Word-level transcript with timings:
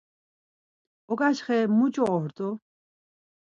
Oǩaçxe 1.11 1.57
muç̌o 1.77 2.05
ort̆u? 2.15 2.47